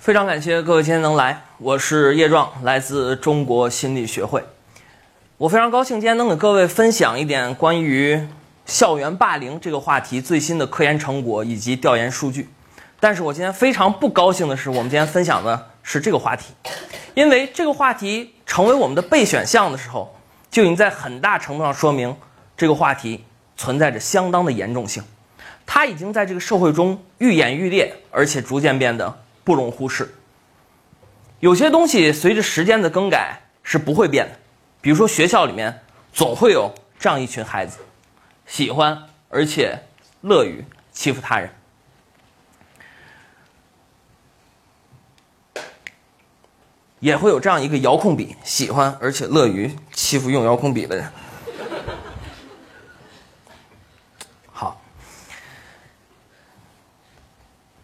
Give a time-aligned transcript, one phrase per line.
[0.00, 4.42] 非常感谢各位今天能来，我是叶壮，来自中国心理学会。
[5.36, 8.18] 我非常高兴今天能给各位分享一点关于
[8.64, 12.48] 校园霸凌这个话题最新的科研成果以及调研数据。
[12.98, 16.54] 但是我今天非常不高兴的是，我们今天分享的是这个话题，
[17.12, 20.16] 因为这个话题成为我们的备选项的时候，
[20.50, 22.16] 就已经在很大程度上说明
[22.56, 23.22] 这个话题
[23.54, 25.02] 存在着相当的严重性，
[25.66, 29.14] 它已经在这个社会中愈演愈烈，而且逐渐变得
[29.44, 30.14] 不容忽视。
[31.40, 34.38] 有些东西随着时间的更改是不会变的，
[34.80, 35.82] 比如说学校里面
[36.12, 37.78] 总会有这样一群孩子，
[38.46, 39.78] 喜欢而且
[40.20, 41.50] 乐于欺负他人。
[46.98, 51.10] 也会有这样一个遥控笔，喜欢而且乐于欺负用遥控笔的人。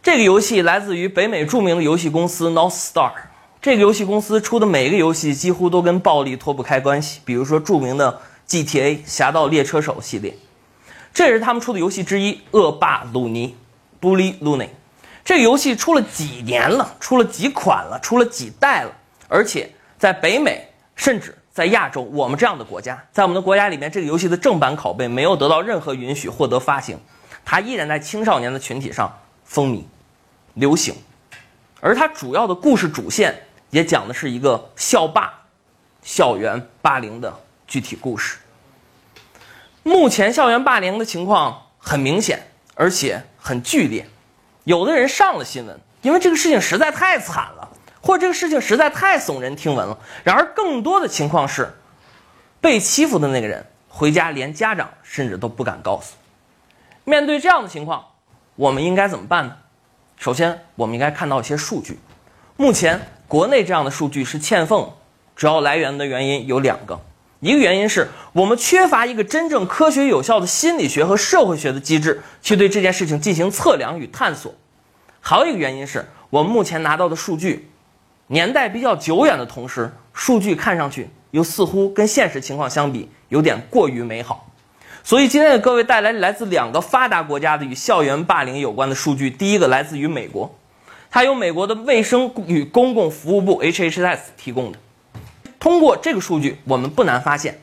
[0.07, 3.11] 这个游戏来自于北美著名的游戏公司 North Star。
[3.61, 10.33] 这个游戏公司出的每一个游戏几乎都跟暴力脱不开关系，比如说著名的 GTA《侠盗猎车手》系列，
[11.13, 13.57] 这也是他们出的游戏之一《恶霸鲁尼》
[14.01, 14.69] （Bully Luny）。
[15.25, 18.93] 这个游戏出了几年了，出了几款了，出了几代了。
[19.27, 26.97] 而且在北美，甚至在亚洲，我们这样的国家，在我们的国家里面，这个游戏的正版拷贝没有得到任何允许获得发行，
[27.45, 29.13] 它依然在青少年的群体上
[29.45, 29.83] 风靡、
[30.57, 30.95] 流行。
[31.81, 35.33] 而它主要的故事主线也讲的是一个校霸、
[36.03, 37.33] 校园霸凌的
[37.67, 38.39] 具体故事。
[39.85, 44.09] 目前校园霸凌的情况很明显，而且很剧烈，
[44.65, 47.63] 有的人上了新闻，因为这个事情实在太惨了。
[48.03, 49.99] 或者这个事情实在太耸人听闻了。
[50.23, 51.73] 然而，更多的情况是，
[52.61, 56.15] 被欺负的那个人回家连家长甚至都不敢告诉。
[57.03, 58.05] 面对这样的情况，
[58.55, 59.57] 我们应该怎么办呢？
[60.17, 61.99] 首先，我们应该看到一些数据。
[62.57, 64.91] 目前，国内这样的数据是欠奉，
[65.37, 66.99] 主要来源的原因有两个：
[67.41, 74.53] 一个原因是我们缺乏一个真正科学有效的心理学和社会学的机制去对这件事情进行测量与探索；
[75.21, 77.71] 还有一个原因是我们目前拿到的数据。
[78.29, 84.49] 年代比较久远的同时，数据看上去又似乎跟现实情况相比有点过于美好，
[85.07, 89.31] 所以今天给各位带来来自两个发达国家的与校园霸凌有关的数据。
[89.31, 90.53] 第一个来自于美国，
[91.09, 94.79] 它由美国的卫生与公共服务部 HHS 提供的。
[95.61, 97.61] 通过这个数据，我们不难发现，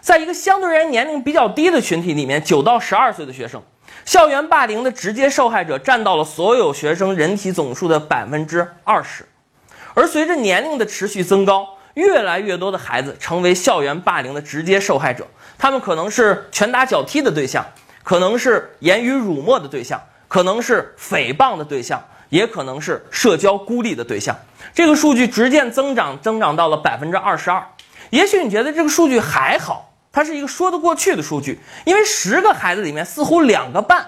[0.00, 3.62] 在一个相对而言年龄比较低的群体里面，九到十二岁的学生，
[4.06, 9.26] 校园霸凌的直接受害者占到了所有学生人体总数的百分之二十。
[9.92, 15.26] 而随着年龄的持续增高，越来越多的孩子成为校园霸凌的直接受害者。
[15.62, 17.64] 他们可能是拳打脚踢的对象，
[18.02, 24.36] 可能是言语辱没的对象，可能是诽谤的对象，也可能是社交孤立的对象。
[24.74, 27.64] 这个数据逐渐增长，增长到了百分之二十二。
[28.10, 34.04] 也许你觉得这个数据还好，它是一个说得过去的数据，因为十个孩子里面似乎两个半。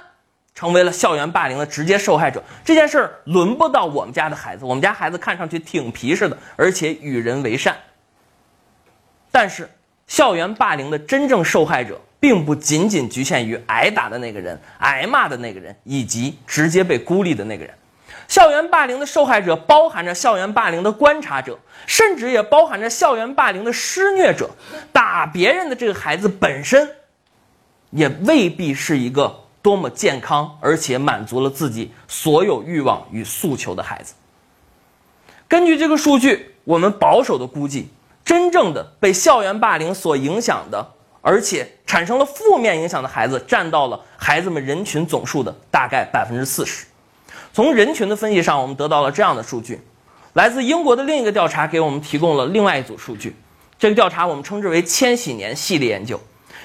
[0.56, 4.64] 成为了校园霸凌的直接受害者，这件事儿轮不到我们家的孩子。
[4.64, 7.76] 我们家孩子看上去挺皮实的，而且与人为善。
[9.30, 9.70] 但是，
[10.06, 17.74] 校园霸凌的真正受害者并不仅仅局限于挨打的那个人、挨骂的那个人以及直接被孤立的那个人。
[18.28, 24.50] 校园霸凌的受害者包含着校园霸凌的观察者，甚至也包含着校园霸凌的施虐者。
[24.92, 26.88] 打别人的这个孩子本身，
[27.90, 29.40] 也未必是一个。
[29.64, 34.12] 多么健康，而且满足了自己所有欲望与诉求的孩子。
[35.48, 37.88] 根据这个数据，我们保守的估计，
[38.24, 46.86] 真正的被校园霸凌所影响的，而且产生了负面影响的孩子，占到了孩子们人群总数的大概百分之四十。
[47.52, 49.80] 从人群的分析上，我们得到了这样的数据：
[50.32, 53.36] 来自英国的另一个调查给我们提供了另外一组数据。
[53.78, 56.18] 这个调查我们称之为“千禧年系列研究”。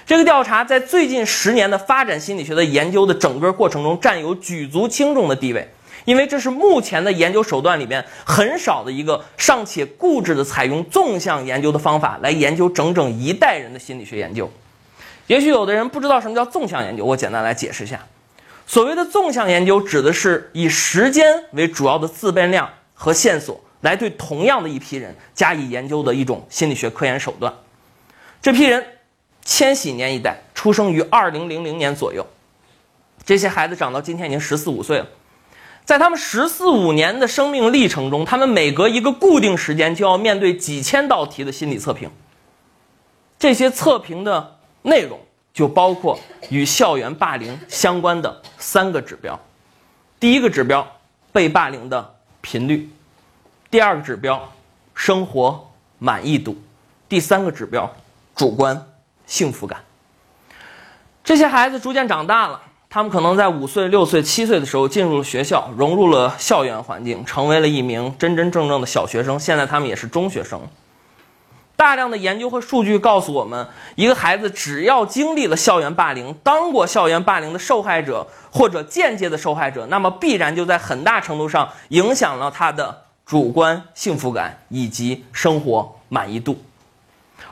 [0.06, 5.70] 这个调查在最近十年的发展心理学的研究的整个过程中占有举足轻重的地位，
[6.09, 14.50] 因为这是目前的研究手段里面很少的一个尚且固执的采用纵向研究的方法来研究整整一代人的心理学研究。
[15.28, 18.03] 也许有的人不知道什么叫纵向研究，我简单来解释一下。
[18.66, 27.53] 所谓的纵向研究，指的是以时间为主要的自变量和线索，来对同样的一批人加以研究的一种心理学科研手段。
[28.41, 28.84] 这批人。
[29.46, 32.23] 千禧年一代出生于二零零零年左右，
[33.26, 35.08] 这些孩子长到今天已经十四五岁了，
[35.90, 42.08] 在他们十四五年的生命历程中，他们每隔一个固定时间就要面对几千道题的心理测评。
[43.40, 45.20] 这些测评的内容
[45.52, 46.20] 就包括
[46.52, 49.40] 与校园霸凌相关的三个指标：
[50.20, 50.88] 第一个指标，
[51.32, 52.88] 被霸凌的频率；
[53.72, 54.47] 第二个指标，
[54.94, 56.53] 生活满意度；
[57.09, 57.91] 第三个指标，
[58.36, 58.80] 主观
[59.26, 59.84] 幸福感。
[61.24, 69.40] 这些孩子逐渐长大了，他们可能在五岁、六岁、七岁的时候进入了学校，融入了校园环境，成为了一名真真正正的小学生。
[69.40, 70.59] 现在他们也是中学生。
[71.76, 86.59] 大量的研究和数据告诉我们，一个孩子只要经历了校园霸凌，当过校园霸凌的受害者或者间接的受害者，那么必然就在很大程度上影响了他的主观幸福感以及生活满意度。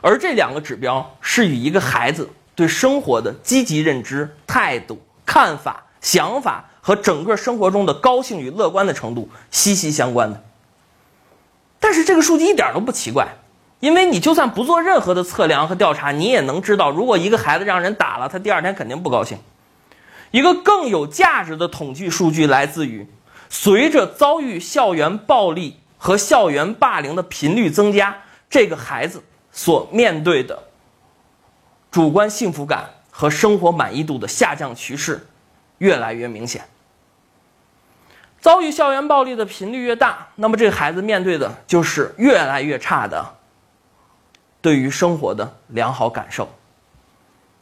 [0.00, 10.42] 而这两个指标是与一个孩子对生活的积极认知、态度、看法、想法和整个生活中的高兴与乐观的程度息息相关的。
[11.78, 13.28] 但是这个数据一点都不奇怪。
[13.80, 19.38] 因为你就算不做任何的测量和调查，你也能知道，如果一个孩子让人打了，他第二天肯定不高兴。
[20.32, 23.06] 一个更有价值的统计数据来自于，
[23.48, 28.16] 随着遭遇校园暴力和校园霸凌的频率增加，
[28.50, 29.22] 这个孩子
[29.52, 30.64] 所面对的
[31.88, 35.26] 主观幸福感和生活满意度的下降趋势
[35.78, 36.62] 越来越明显。
[38.40, 43.34] 遭遇校园暴力的频率越大，那么这个孩子面对的就是越来越差的。
[44.60, 46.48] 对于生活的良好感受，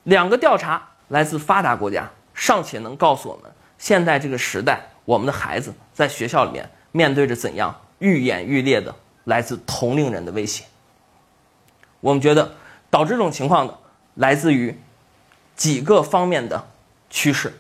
[0.02, 8.94] 两个调查来自发达国家，尚且能告诉我们，现在这个时代，我们的孩子在学校里面面对着怎样愈演愈烈的
[9.24, 10.64] 来自同龄人的威胁。
[12.00, 12.52] 我们觉得
[12.90, 13.78] 导致这种情况的
[14.16, 14.78] 来自于
[15.56, 16.68] 几个方面的
[17.08, 17.58] 趋势，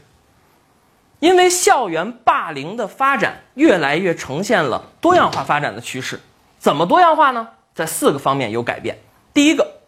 [1.18, 6.20] 因为校园霸凌的发展越来越呈现了多样化发展的趋势。
[6.58, 7.48] 怎么多样化呢？
[7.74, 8.98] 在四个方面有改变。
[9.32, 9.80] 第一个，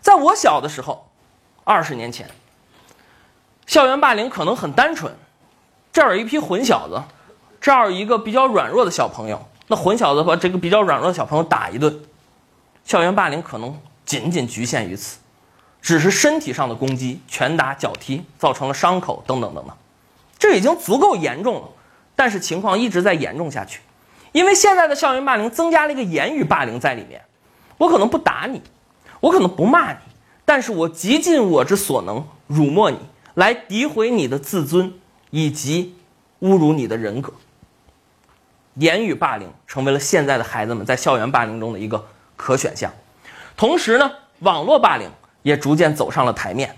[0.00, 1.08] 在我小的时候，
[1.64, 2.28] 二十年前，
[3.66, 5.14] 校园霸凌可能很单纯，
[5.92, 7.02] 这儿有一批混小子，
[7.60, 12.00] 这儿有一个比较软弱的小朋友，那混小子把这个比较软弱的小朋友打一顿，
[12.84, 15.18] 校园霸凌可能仅仅局限于此，
[15.80, 19.76] 只是身体上的攻击，拳打脚踢造成了伤口等等等等，
[20.38, 21.68] 这已经足够严重了，
[22.14, 23.80] 但是情况一直在严重下去，
[24.32, 27.22] 因为现在的校园霸凌增加了一个言语霸凌在里面，
[27.76, 28.62] 我可能不打你。
[29.20, 29.98] 我可能不骂你，
[30.44, 32.98] 但是我极尽我之所能辱没你，
[33.34, 34.94] 来诋毁你的自尊，
[35.30, 35.96] 以及
[36.40, 37.32] 侮辱你的人格。
[38.74, 42.92] 言语霸凌成为了现在的孩子们在校园霸凌中的一个可选项。
[43.56, 44.08] 同时呢，
[44.38, 45.10] 网络霸凌
[45.42, 46.76] 也逐渐走上了台面。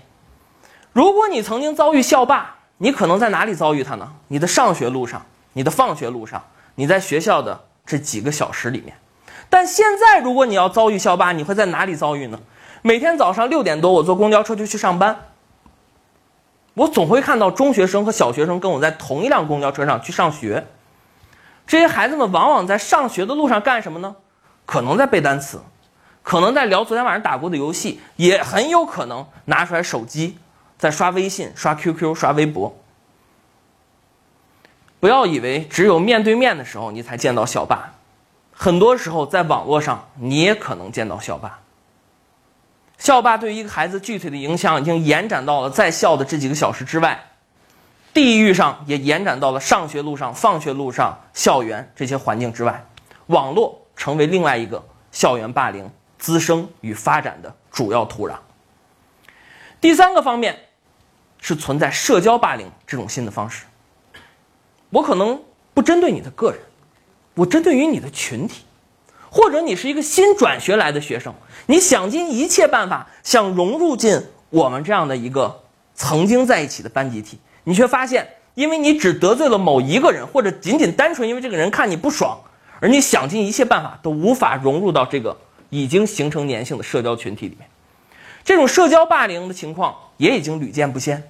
[0.93, 4.11] 如果你曾经遭遇校霸，你可能在哪里遭遇他呢？
[4.27, 6.43] 你的上学路上，你的放学路上，
[6.75, 8.95] 你在学校的这几个小时里面。
[9.49, 12.39] 但现在，如果你要遭遇校霸，你会在哪里遭遇呢？
[12.81, 15.27] 每天早上六点多，我坐公交车就去上班。
[16.73, 20.65] 我总会看到中学生和小学生跟我在同一辆公交车上去上学。
[21.67, 24.15] 这些孩子们往往在上学的路上干什么呢？
[24.65, 25.61] 可能在背单词，
[26.23, 30.37] 可能在聊昨天晚上打过的游戏，也很有可能拿出来手机
[30.77, 32.77] 在刷微信、刷 QQ、刷微博。
[34.99, 37.93] 不要以为只有面对面的时候你才见到校霸。
[38.53, 41.57] 很多时候，在网络上你也可能见到校霸。
[42.99, 47.19] 校霸对于一个孩子具体的影响，已经延展到了在校的这几个小时之外，
[48.13, 52.85] 地域上也延展到了上学路上、放学路上、校园这些环境之外。
[53.25, 55.89] 网络成为另外一个校园霸凌
[56.21, 58.35] 滋生与发展的主要土壤。
[59.81, 60.55] 第三个方面，
[61.41, 63.65] 是存在社交霸凌这种新的方式。
[64.91, 65.41] 我可能
[65.73, 66.59] 不针对你的个人。
[67.33, 68.65] 我针对于你的群体，
[69.31, 71.33] 或者你是一个新转学来的学生，
[71.65, 75.63] 你想尽一切办法想融入进我们这样的一个
[75.95, 82.37] 曾经在一起的班集体，你却发现，因为你只得罪了某一个人，或者仅仅单纯因为这个人看你不爽，
[82.79, 85.35] 而你想尽一切办法都无法融入到这个
[85.71, 87.67] 已经形成粘性的社交群体里面，
[88.43, 91.27] 这种社交霸凌的情况也已经屡见不鲜。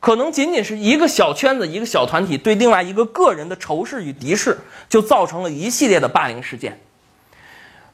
[0.00, 6.80] 可能仅仅是一个小圈子、一个小团体对另外一个个人的仇视与敌视，就造成了一系列的霸凌事件。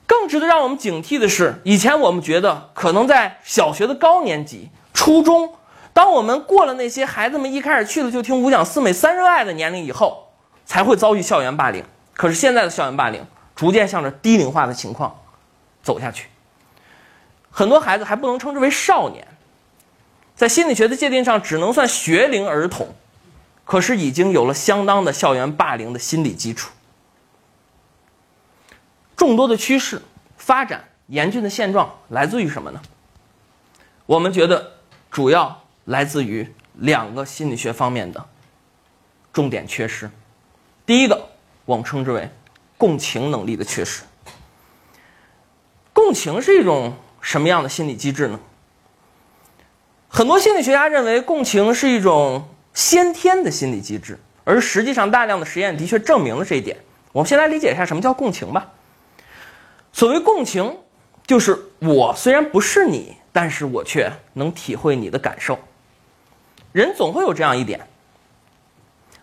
[0.07, 5.55] 更值得让我们警惕的是，以前我们觉得可能在小学的高年级、初中，
[5.93, 10.29] 当我们过了那些孩子们一开始去了就听五讲四美三热爱的年龄以后，
[10.67, 11.85] 才会遭遇校园霸凌。
[12.15, 15.19] 可是现在的校园霸凌逐渐向着低龄化的情况
[15.83, 16.29] 走下去，
[17.51, 19.27] 很多孩子还不能称之为少年。
[20.35, 22.95] 在心理学的界定上，只能算学龄儿童，
[23.65, 26.73] 可是已经有了相当的校园霸凌的心理基础。
[29.15, 30.03] 众多的趋势
[30.37, 32.81] 发展严峻的现状来自于什么呢？
[34.07, 34.73] 我们觉得
[35.11, 38.25] 主要来自于两个心理学方面的
[39.33, 40.11] 重点缺失。
[40.85, 41.29] 第一个，
[41.65, 42.29] 我们称之为
[42.77, 44.03] 共情能力的缺失。
[46.03, 48.41] 共情是一种什么样的心理机制呢？
[50.09, 56.77] 很多心理学家认为，共情是一种先天的心理机制，而实际上，大量的实验的确证明了这一点。
[57.13, 58.69] 我们先来理解一下什么叫共情吧。
[59.93, 60.77] 所谓共情，
[61.25, 65.57] 就是我虽然不是你，但是我却能体会你的感受。
[66.73, 67.81] 人总会有这样一点。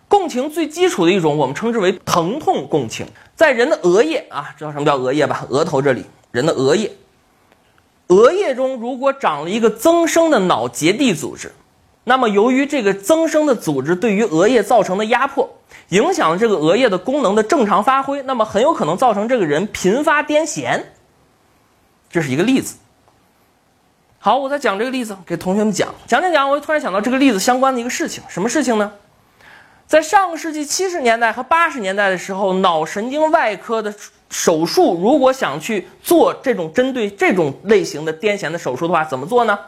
[0.08, 3.06] 共情最基础的一种，我们称之为疼痛共情，
[3.36, 5.44] 在人的额叶啊，知道什么叫额叶吧？
[5.50, 6.92] 额头这里，人的额叶，
[8.08, 11.52] 额叶中如果长了一个增生的脑结缔组织，
[12.04, 15.56] 那么由于这个增生的组织对于额叶造成的压迫。
[15.90, 20.80] 影响了这个额叶的功能的正常发挥，那么很有可能造成这个人频发癫痫。
[22.08, 22.76] 这是一个例子。
[24.18, 28.92] 好，我再讲这个例子给同学们讲讲讲讲，我就突然想到这个例子相关的一个事情，什么事情呢？
[29.88, 33.92] 在上个世纪七十年代和八十年代的时候，脑神经外科的
[34.30, 39.58] 手术如果想去做这种针对这种类型的癫痫的手术的话，怎么做呢？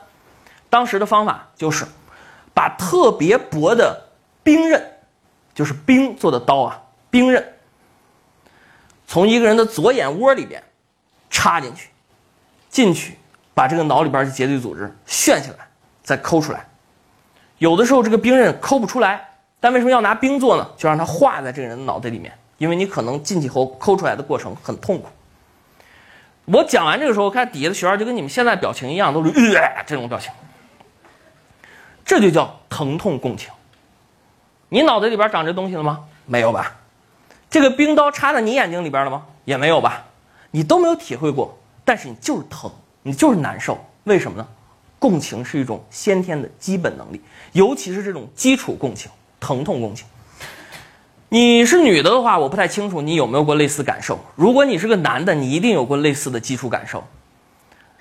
[0.71, 1.85] 当时的方法就是
[2.55, 4.09] 把特别薄的
[4.43, 4.89] 冰刃。
[5.55, 7.47] 就是冰做的刀啊，冰刃
[9.07, 10.63] 从一个人的左眼窝里边
[11.29, 11.91] 插进去，
[12.71, 13.19] 进去
[13.53, 15.69] 把这个脑里边的结缔组织旋下来，
[16.03, 16.67] 再抠出来。
[17.59, 19.29] 有的时候这个冰刃抠不出来，
[19.61, 20.67] 但为什么要拿冰做呢？
[20.75, 25.09] 就让它化在这个人的脑袋里面，因为你可能进去后抠出来的过程很痛苦。
[26.45, 30.31] 我讲完这个时候，看底下的学员就跟你们现在表情一样，都是呃这种表情，
[32.05, 33.51] 这就叫疼痛共情。
[34.69, 36.05] 你脑袋里边长这东西了吗？
[36.25, 36.77] 没有吧。
[37.51, 39.27] 这个冰刀插在你眼睛里边了吗？
[39.45, 40.05] 也没有吧。
[40.53, 42.71] 你都没有体会过，但是你就是疼，
[43.03, 43.77] 你就是难受。
[44.05, 44.47] 为什么呢？
[45.01, 47.21] 共情是一种先天的基本能力，
[47.55, 50.07] 尤其是这种基础共情、疼痛共情。
[51.33, 54.19] 你是女的的话，我不太清楚你有没有过类似感受。
[54.35, 57.03] 如果你是个男的，你一定有过类似的基础感受。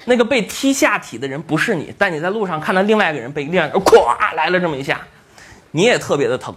[0.04, 5.00] 那个被踢下体的人不是你，但你在路上看到另外一个人被另外一个人咵来了这么一下。
[5.72, 6.54] 你也特别的疼，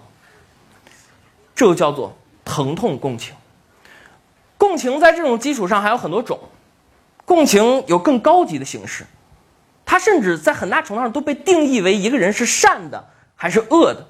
[1.55, 2.13] 这就叫做
[2.45, 3.33] 疼痛共情。
[4.59, 6.41] 共情在这种基础上还有很多种，
[7.25, 9.07] 共情有更高级的形式，
[9.87, 14.09] 它甚至在很大程度上都被定义为一个人是善的还是恶的。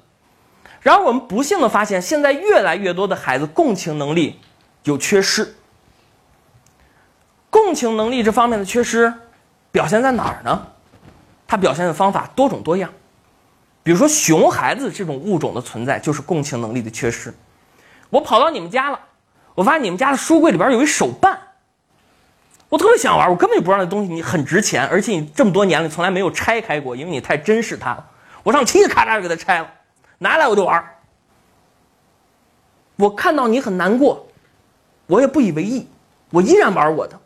[0.85, 4.39] 然而我们不幸的发现，现在越来越多的孩子共情能力
[4.83, 5.55] 有缺失。
[7.49, 9.11] 共情能力这方面的缺失
[9.71, 10.67] 表现在哪儿呢？
[11.47, 12.93] 它表现的方法多种多样。
[13.81, 17.33] 比如说，熊孩子这种物种的存在就是共情能力的缺失。
[18.11, 18.99] 我跑到你们家了，
[19.55, 21.35] 我发现你们家的书柜里边有一手办，
[22.69, 28.05] 我特别想玩，我根本就不知道那东西你很值钱，而且你这么多年了从来没有拆开过，因为你太珍视它了。
[28.43, 29.67] 我上去咔嚓就给它拆了，
[30.17, 30.83] 拿来我就玩。
[32.97, 34.27] 我看到你很难过，
[35.07, 35.87] 我也不以为意，
[36.29, 37.19] 我依然玩我的。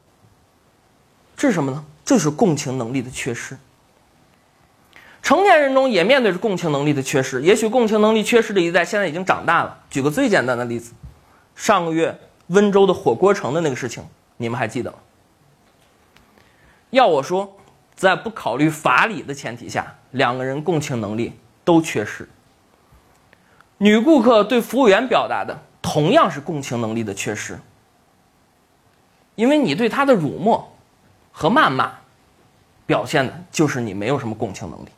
[1.38, 1.86] 这是什么呢？
[2.04, 3.58] 这是共情能力的缺失。
[5.22, 9.78] 成年人中也面对着共情能力的缺失，也许共情能力缺失的一代现在已经长大了。
[9.90, 10.94] 举个最简单的例子，
[11.56, 14.04] 上个月温州的火锅城的那个事情，
[14.38, 14.98] 你们还记得吗？
[16.90, 17.56] 要我说，
[17.96, 22.28] 在不考虑法理的前提下，两个人共情能力都缺失。
[23.82, 27.58] 女顾客对服务员表达的同样是共情能力的缺失，
[29.36, 30.76] 因为你对她的辱没
[31.32, 31.94] 和谩骂，
[32.86, 34.90] 表现的就是你没有什么共情能力。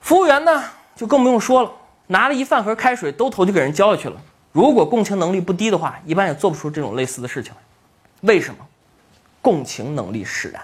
[0.00, 0.62] 服务员呢，
[0.94, 1.72] 就更不用说了，
[2.08, 4.20] 拿了一饭盒开水，兜头就给人浇下去了。
[4.52, 7.58] 如果共情能力不低的话，一般也做不出这种类似的事情来。
[8.28, 8.66] 为什么？
[9.40, 10.62] 共情能力使然。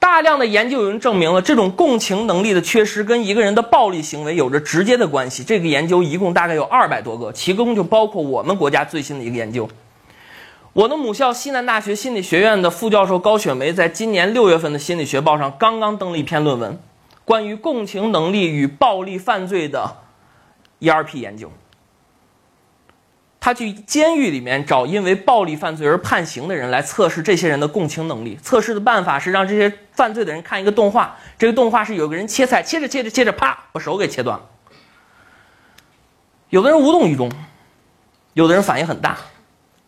[0.00, 5.44] 大量的研究已经证明了，这种共情能力的缺失跟一个人的暴力行为有着直接的关系。
[5.44, 9.68] 这个研究一共大概有二百多个，其中就包括我们国家最新的一个研究。
[10.72, 16.80] 我的母校西南大学心理学院的副教授高雪梅，在今年六月份的《心理学报》上刚刚登了一篇论文。
[17.24, 19.98] 关于共情能力与暴力犯罪的
[20.80, 21.52] ERP 研究，
[23.38, 28.36] 他去监狱里面找因为暴力犯罪而判刑的人来测试这些人的共情能力。
[28.42, 34.46] 测试的办法是让这些犯罪的人看一个动画，这个动画是有个人切菜，切着切着切着，啪，把手给切断了。
[36.48, 37.30] 有的人无动于衷，
[38.32, 39.18] 有的人反应很大。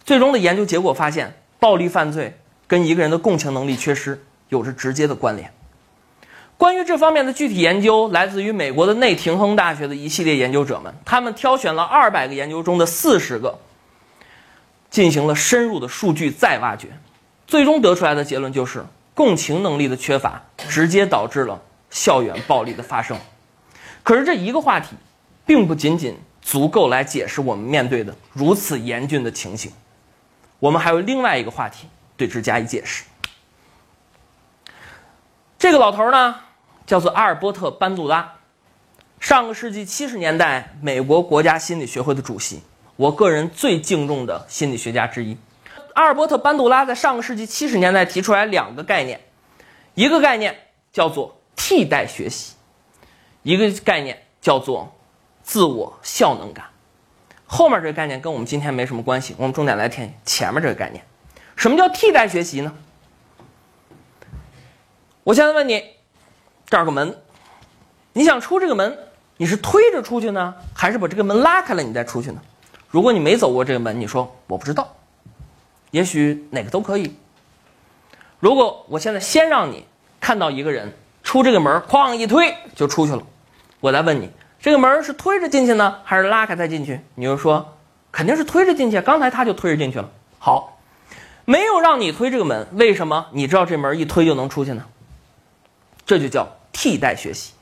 [0.04, 5.50] 最终的研究结果发现，暴力犯罪跟一个人的共情能力缺失有着直接的关联。
[6.59, 10.95] 关于这方面的具体研究，来自于美国的内廷亨大学的一系列研究者们。
[11.07, 13.59] 他们挑选了二百个研究中的四十个，
[14.90, 16.88] 进行了深入的数据再挖掘，
[17.47, 18.85] 最终得出来的结论就是：
[19.23, 23.17] 共情能力的缺乏直接导致了校园暴力的发生。
[24.02, 24.97] 可是这一个话题，
[25.47, 29.71] 并不仅仅足够来解释我们面对的如此严峻的情形。
[30.59, 31.87] 我们还有另外一个话题
[32.17, 33.05] 对之加以解释。
[35.57, 36.35] 这个老头呢，
[36.85, 38.33] 叫做阿尔伯特·班杜拉，
[39.21, 42.61] 上个世纪七十年代美国国家心理学会的主席，
[42.97, 45.37] 我个人最敬重的心理学家之一。
[45.95, 49.21] 阿尔伯特·班杜拉在上个世纪七十年代提出来两个概念，
[49.95, 50.57] 一个概念
[50.93, 52.55] 叫做替代学习，
[53.43, 54.95] 一个概念叫做
[55.43, 56.67] 自我效能感。
[57.47, 61.05] 后面这个概念跟我们今天没什么关系，我们重点来听前面这个概念。
[61.57, 62.73] 什么叫替代学习呢？
[65.25, 65.85] 我现在问你，
[66.67, 67.17] 这儿个门，
[68.15, 68.99] 你想出这个门，
[69.37, 72.41] 你是推着出去呢，还是把这个门拉开了你再出去呢？
[72.89, 74.97] 如果你没走过这个门，你说我不知道，
[75.93, 77.15] 也许哪个都可以。
[78.41, 79.87] 如果我现在先让你
[80.21, 83.23] 看到一个人出这个门，哐一推就出去了，
[83.79, 84.29] 我再问你，
[84.61, 87.01] 这个门是推着进去呢，还是拉开再进去？
[87.15, 87.77] 你就说
[88.11, 90.11] 肯定是推着进去，刚才他就推着进去了。
[90.41, 90.81] 好，
[91.45, 94.85] 没有让你推这个门，为什么你知道这门一推就能出去呢？
[96.05, 97.53] 这就叫替代学习，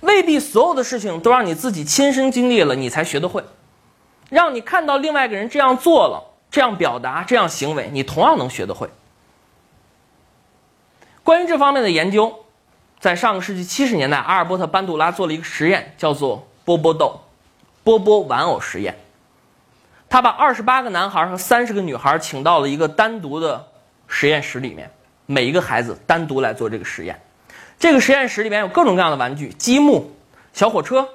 [0.00, 3.42] 未必所有的事情都让你自己亲身经历了你才学得会，
[4.28, 8.88] 让你看到另外一个人这样做了、这样表达、这样行为，你同样能学得会。
[11.22, 12.46] 关于这方面的研究，
[12.98, 17.20] 在上个世纪七十年代，阿尔伯特·班杜拉做了一个实验，叫做波波豆、
[17.84, 18.98] 波波玩偶实验。
[20.08, 23.68] 他把二十八个男孩和三十个女孩请到了一个单独的
[24.06, 24.90] 实验室里面，
[25.26, 27.20] 每一个孩子单独来做这个实验。
[27.78, 30.10] 这个实验室里面有各种各样的玩具，积木、
[30.54, 31.06] 小火车、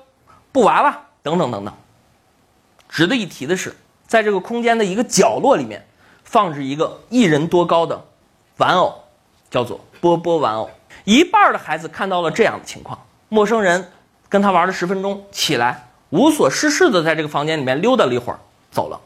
[0.51, 1.73] 布娃娃等等等等。
[2.89, 3.75] 值得一提的是，
[4.11, 5.87] 在这个空间的一个角落里面，
[6.25, 8.03] 放置一个一人多高的
[8.57, 8.93] 玩偶，
[9.49, 10.69] 叫做波波玩偶。
[11.05, 12.99] 一半的孩子看到了这样的情况：
[13.29, 13.89] 陌生人
[14.27, 18.39] 跟他玩了十分钟，起来无所事事的在这个房间里面溜达了一会儿，
[18.69, 18.99] 走了；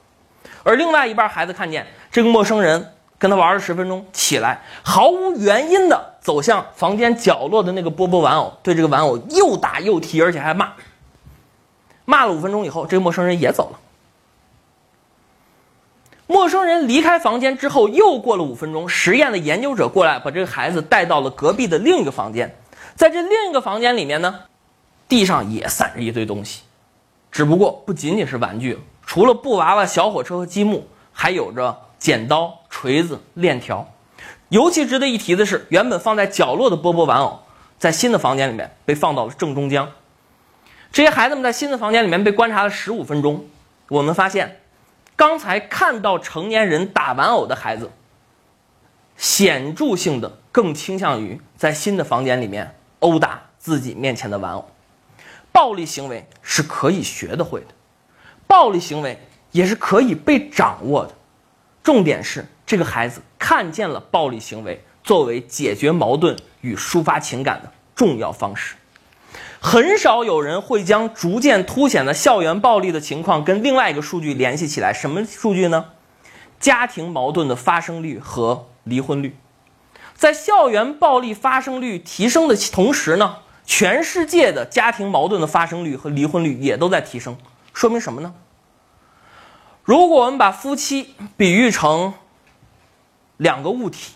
[0.64, 2.92] 而另外一半孩子看见这个陌生人。
[3.18, 10.74] 跟他玩了十分钟，起来毫无原因的走向房间角落的那个波波玩偶，对这个玩偶又打又踢，而且还骂。
[12.04, 13.80] 骂了五分钟以后，这个陌生人也走了。
[16.28, 22.56] 陌生人离开房间之后，又过了五分钟，实验的研究者过来，把这个孩子带到了隔壁的另一个房间。
[22.96, 24.42] 在这另一个房间里面呢，
[25.08, 26.62] 地上也散着一堆东西，
[27.32, 31.82] 只不过不仅仅是玩具，除了布娃娃、小火车和积木，还有着。
[31.98, 33.90] 剪刀、锤子、链条，
[34.50, 37.40] 尤其值得一提的是，原本放在角落的波波玩偶，
[37.80, 39.90] 在新的房间里面被放到了正中央。
[40.92, 43.46] 这些孩子们在新的房间里面被观察了十五分钟，
[43.88, 44.60] 我们发现，
[45.16, 47.90] 刚才看到成年人打玩偶的孩子，
[49.16, 54.70] 显著性的更倾向于在新的房间里面殴打自己面前的玩偶。
[55.52, 57.68] 暴力行为是可以学得会的，
[58.46, 59.18] 暴力行为
[59.52, 61.14] 也是可以被掌握的。
[61.82, 68.76] 重点是，这个孩子看见了暴力行为作为解决矛盾与抒发情感的重要方式。
[69.66, 74.94] 很少有人会将逐渐凸显的校园暴力的情况跟另外一个数据联系起来。
[74.94, 75.86] 什么数据呢？
[76.60, 79.36] 家庭矛盾的发生率和离婚率。
[80.14, 87.36] 在校园暴力发生率提升的同时呢，全世界的家庭矛盾的发生率和离婚率也都在提升。
[87.74, 88.36] 说明什么呢？
[89.84, 92.14] 如果我们把夫妻比喻成
[93.38, 94.14] 两个物体，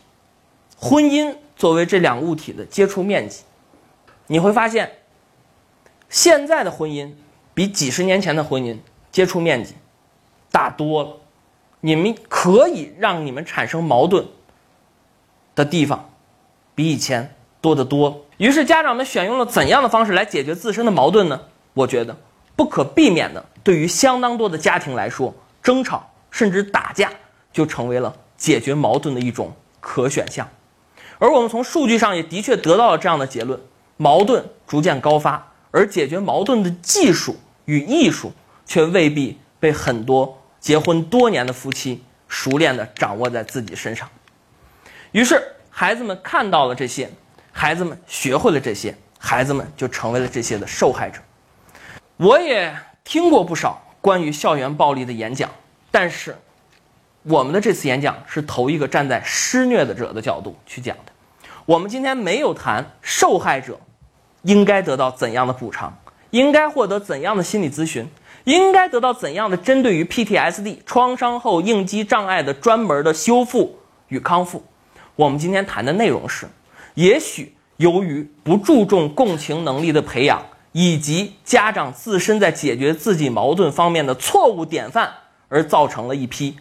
[0.77, 3.41] 婚姻作为这两个物体的接触面积，
[4.27, 4.98] 你会发现，
[6.10, 7.12] 现在的婚姻
[7.54, 8.78] 比几十年前的婚姻
[9.12, 9.76] 接触面积
[10.52, 11.12] 大多了。
[11.82, 14.26] 你们可以让你们产生矛盾
[15.56, 16.10] 的地方
[16.76, 18.26] 比以前多得多。
[18.38, 21.39] 于是家长们选用了怎样的方式来解决自身的矛盾呢？
[21.74, 22.17] 我觉得
[22.56, 25.34] 不可避免的，对于相当多的家庭来说。
[25.62, 27.12] 争吵甚至打架
[27.52, 30.48] 就成为了解决矛盾的一种可选项，
[31.19, 33.60] 而我们从数据上也的确得到了这样的结论：
[33.98, 38.32] 矛盾逐渐高发，而解决矛盾的技术与艺术
[38.65, 44.10] 却未必被很多结婚多年的夫妻熟练地掌握在自己身上。
[45.12, 47.10] 于是，孩子们看到了这些，
[47.51, 51.19] 孩子们学会了这些，孩子们就成为了这些的受害者。
[52.17, 53.86] 我也听过不少。
[54.01, 55.49] 关于校园暴力的演讲，
[55.91, 56.34] 但是
[57.23, 61.12] 我们的这次演讲是头一个站在施虐的者的角度去讲的。
[61.65, 63.77] 我们今天没有谈受害者
[64.43, 65.97] 应该得到怎样的补偿，
[66.32, 68.08] 应该获得怎样的心理咨询，
[68.43, 74.63] 应该得到怎样的针对于 PTSD 创伤后应激障碍的专门的修复与康复。
[75.15, 76.47] 我们今天谈的内容是，
[76.93, 80.41] 也许由于不注重共情能力的培养。
[80.71, 85.12] 以及家长自身在解决自己矛盾方面的错误典范，
[85.47, 86.56] 而造成了一批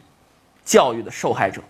[0.65, 1.61] 教育的受害者，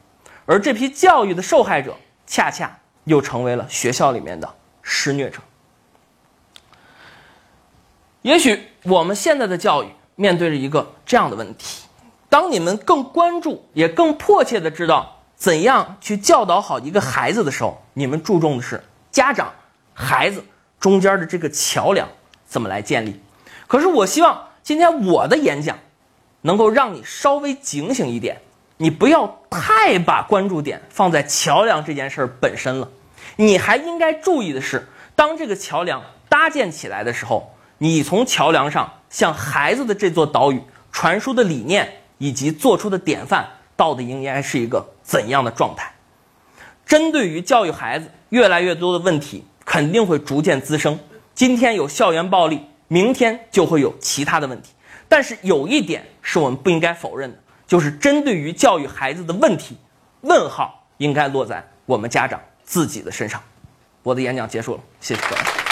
[0.46, 1.96] 而这批教育的受害者
[2.28, 4.48] 恰恰又成为了学校里面的
[4.82, 5.40] 施虐者。
[8.28, 11.84] 也许我们现在的教育面对着一个这样的问题：
[12.28, 19.50] 当你们更关注，也更迫切的知道怎样去教导好一个孩子的时候，你们注重的是家长、
[19.94, 20.44] 孩子
[20.78, 22.06] 中间的这个桥梁
[22.44, 23.18] 怎么来建立。
[23.66, 25.78] 可是，我希望今天我的演讲
[26.42, 28.42] 能够让你稍微警醒一点，
[28.76, 32.90] 你不要太把关注点放在桥梁这件事儿本身了，
[33.36, 34.86] 你还应该注意的是，
[35.16, 37.54] 当这个桥梁搭建起来的时候。
[37.78, 40.62] 你从桥梁上向孩子的这座岛屿
[40.92, 45.92] 传输的理念以及做出的典范，到底应该是一个怎样的状态？
[46.84, 50.98] 针对于教育孩子，越来越多的问题肯定会逐渐滋生。
[51.34, 54.72] 今天有校园暴力，明天就会有其他的问题。
[55.08, 59.76] 但是有一点是我们不应该否认的，就是针对于教育孩子的问题，
[60.22, 63.40] 问号应该落在我们家长自己的身上。
[64.02, 65.67] 我的演讲结束了，谢谢各位。